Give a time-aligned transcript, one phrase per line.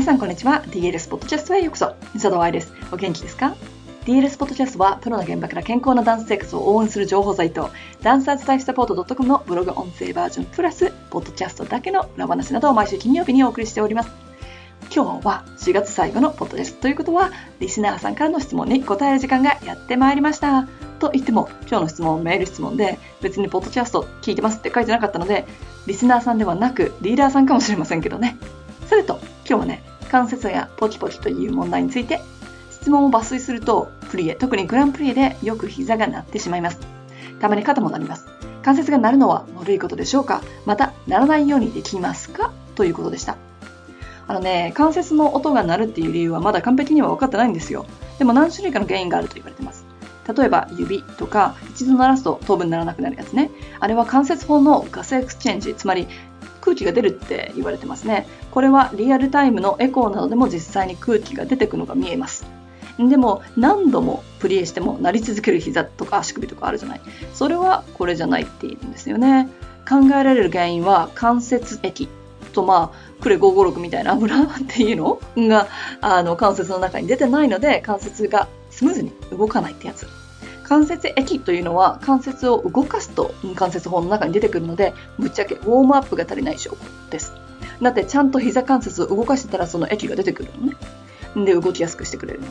[0.00, 0.64] 皆さんこんにちは。
[0.68, 1.88] DLS ポッドキャストへようこそ。
[2.14, 2.72] 佐藤愛です。
[2.90, 3.54] お元気ですか
[4.06, 7.68] ？DLS ポッドキャストはプロの現場から健康なダンス生活を応援する情報サイト
[8.00, 14.10] ダンサーズライフサポート .com のブログ音声バージョンプラスポッドキャストだけの裏話などを毎週金曜日にお送りしております。
[14.84, 16.80] 今日は4月最後のポッドです。
[16.80, 20.66] ということはリスナーさんからの質問に答える時間がやってまいりました。
[20.98, 25.44] と言っても今日の質問メール質問で別にポッドキャスト聞いてますって書いてなかったので
[25.86, 28.49] リスナーさんではなくリーダーさんかもしれませんけどねそれと今日はね。
[30.10, 32.20] 関節やポキポキという問題について
[32.70, 36.78] 質問を抜粋するとプリエ特にグランプリエでよく膝が鳴ってしまいます。
[37.40, 38.26] たまに肩も鳴ります。
[38.62, 40.42] 関節が鳴るのは悪いことでしょうか？
[40.66, 42.52] また鳴らないようにできますか？
[42.74, 43.36] ということでした。
[44.26, 47.86] あのね関節の音が鳴るっていう理由はまだ完璧には分かってないんですよ。
[48.18, 49.84] でも何種類かの原因があると言われてます。
[50.36, 53.50] 例えば指とか一度鳴らすと当分鳴らなくなるやつね。
[53.78, 56.08] あれは関節法の gas exchange つまり
[56.60, 58.28] 空気が出るって言われてますね。
[58.50, 62.46] これはリアルタイムのエコーなどでも実際に空気が出てくのが見えます。
[62.98, 67.00] でも何度もプリエしてもなり続ける膝とか足首とかあるじゃない。
[67.32, 69.48] それはこれじゃないって言うんですよね。
[69.88, 72.08] 考えられる原因は関節液
[72.52, 75.68] とまあクレ556みたいな油っていうのが
[76.00, 80.06] あの関節の中に出てないので関節がスムーズに動かないってやつ。
[80.64, 86.76] 関節液というのは関節を動かすと関節法の中に出てくるのでぶっちゃけウォームアップが足りない証拠
[87.10, 87.32] です
[87.82, 90.76] だってちゃんと膝関節を動かしてたらその液が出てくるのね。
[91.46, 92.46] で動きやすくしてくれるの。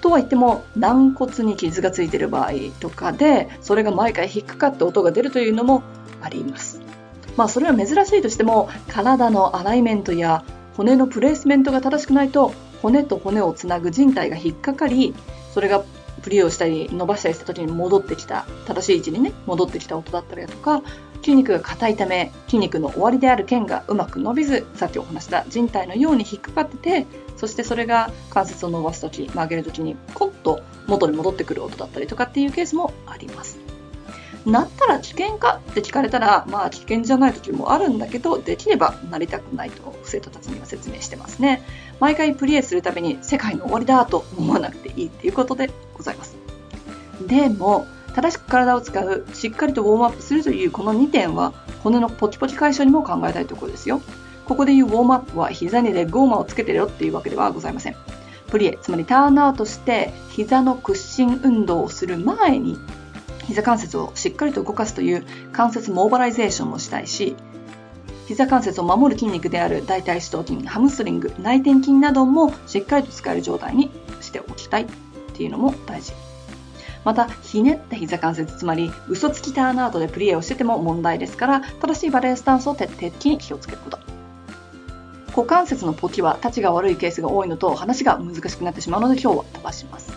[0.00, 5.82] とは言っても軟骨に傷がついてる場合とかでそれが毎回引っかかって音が出るというのも
[6.22, 6.80] あります。
[7.36, 10.44] まあそれは珍しいとしても体のアライメントや
[10.76, 12.52] 骨のプレースメントが正しくないと
[12.82, 15.14] 骨と骨をつなぐ靭帯が引っかかり
[15.52, 15.82] それが
[16.22, 20.82] プリをしたり伸ばしたりした時に戻ってきた正しい位置にね戻ってきた音だったりだとか
[21.26, 33.58] 筋肉が硬いため筋肉の終わりである腱がうまく伸びずさっきお話した人体のように引っかかっててそしてそれが関節を伸ばす時曲げる時にコンと元に戻ってくる音だったりとかっていうケースもあります。
[34.46, 41.64] なったら危険かって聞かれたら、まあ危険じゃない時もあるんだけど、できればなりたくないと生徒たちには説明してますね。
[41.98, 46.36] 毎回プリエするたびに世界の終わりだと思わなくていいっていうことでございます。
[47.26, 51.52] でも、正しく体を使う、しっかりとウォームアップするというこの2点は、
[51.84, 54.00] 骨のポキポキ解消にも考えたいところですよ。
[54.46, 57.96] ここでいうウォームアップは膝にレッグウォーマーをつけてるよっていうわけではございません。
[58.46, 62.78] プリエ、つまりターンアウトして膝の屈伸運動をする前に
[63.46, 67.36] 膝関節をしっかりと動かすという関節 mobilization もしたいし
[68.28, 73.90] 膝関節を守る筋肉である大腿四頭筋ハムストリング内転筋などもしっかりと使える状態に
[74.20, 74.86] しておきたいっ
[75.34, 76.12] ていうのも大事
[77.06, 83.98] またひねった膝関節つまり嘘つきターンアウトでプリエをしてても問題ですから正しいバレエスタンスを徹底的に気をつけること。
[85.28, 90.12] 股関節のポキは立ちが悪いケースが多いのと話が難しくなってしまうので今日は飛ばします。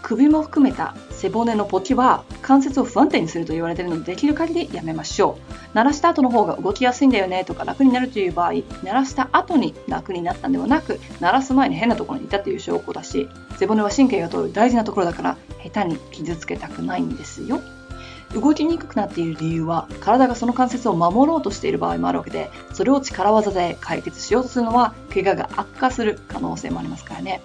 [0.00, 5.74] 首も含めた背骨のポキは関節を不安定にすると言われているのでできる限りやめましょう。
[5.74, 17.60] 鳴らした後の方が動きやすいんだよねとか楽になるという場合鳴らした後に楽になったんではなく鳴らす前に変なところにいたという証拠だし背骨は神経が通る大事なところだから下手に傷つけたくないんですよ。
[18.32, 27.42] 動きにくくなっている理由は体がその関節を守ろうとしている場合もあるわけでそれを力技で解決しようとするのは怪我が悪化する可能性もありますからね。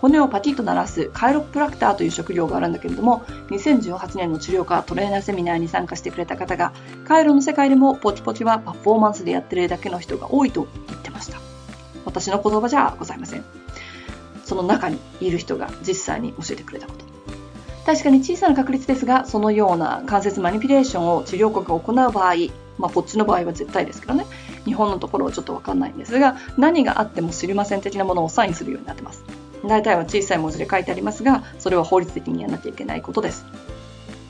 [0.00, 6.72] 骨をパキッと鳴らすカイロプラクターという職業があるんだけれども2018年の治療科トレーナーセミナーに参加してくれた方が
[7.04, 11.38] カイロの世界でもポチポチはパフォーマンスでやってるだけの人が多いと言ってました。
[12.04, 13.44] 私の言葉じゃございません。
[14.44, 17.04] その中にいる人が実際に教えてくれたこと。
[17.84, 22.34] 確かに小さな確率ですがそのような関節マニピュレーションを治療国が行う場合
[22.78, 24.26] まあ、こっちの場合は絶対ですけどね。
[24.64, 29.22] 日本のところはちょっとわかんないんですが何があっても知りません的なものをサインするようになってます。
[29.66, 33.44] 大体は小さい文字で書いてありますが、それは法律的にやらなきゃいけないことです。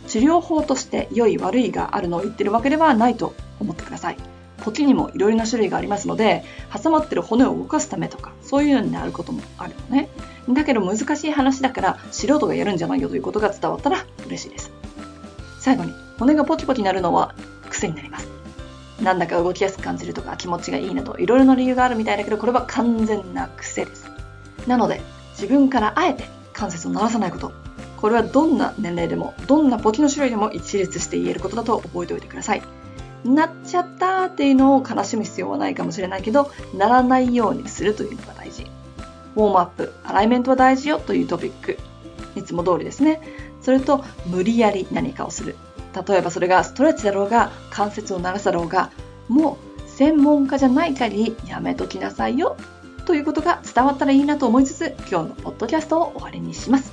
[0.06, 4.16] 治療法として良い悪いがあるのを言ってるわけではないと思ってください。
[4.64, 6.44] ポキにもいろいろな種類がありますので、
[6.82, 10.08] 挟まってる骨を動かすためとか、そういうのになることもあるよね。
[10.48, 14.72] だけど難しい話だから、素人がやるんじゃないよということが伝わったら嬉しいです。
[15.60, 17.34] 最後に、骨がポキポキなるのは
[17.68, 18.36] 癖になります。
[19.02, 24.10] なんだか動きやすく感じるとか気持ちがいいなどいろいろな理由があるみたいだけどこれは完全な癖です。
[24.66, 25.00] なので
[25.36, 27.52] 自分からあえて関節を鳴らさないこと。
[27.96, 32.62] これはどんな年齢でもどんなポキの種類でも一律して言えることだと覚えておいてください。
[33.24, 38.66] なっちゃったっていうのを悲しむ必要はないかもしれないけどならないようにするというのが大事。
[39.34, 41.78] ウォームアップアライメントは大事よというトピック。
[42.36, 43.20] いつも通りですね。
[43.62, 45.56] それと無理やり何かをする。
[46.06, 48.90] 例えばそれがストレッチだろうが関節を鳴らすだろうが
[49.28, 52.56] もう専門家じゃない限りやめときなさいよ。
[53.06, 56.92] ということが伝わったらいいなと思いつつ、今日のポッドキャストを終わりにします。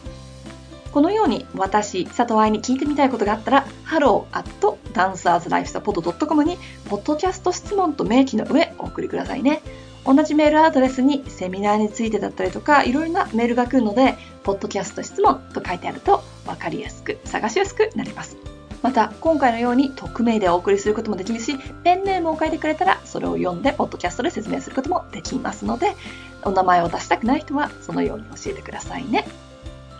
[0.92, 9.63] このように私、佐藤愛に聞いてみたいことがあったら、hello.dancerslifesupport.com に、ポッドキャスト質問と明記の上お送りくださいね。
[10.06, 14.13] 同じメールアドレスにセミナーについてだったりとか、いろいろなメールが来るので、
[14.44, 18.52] ポッドキャスト質問と書いてあると分かりやすく、探しやすくなります。
[18.83, 25.95] また、今回のように匿名でお送りすることもできるし、ペンネームを書いてくれたら、それを読んで、ポッドキャストで説明することもできますので、
[26.44, 29.25] お名前を出したくない人は、そのように教えてくださいね。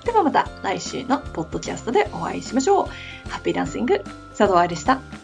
[0.04, 3.30] ではまた来週のポッドキャストでお会いしましょう。
[3.30, 4.04] ハッピーダンシング、
[4.38, 5.23] 佐藤愛でした。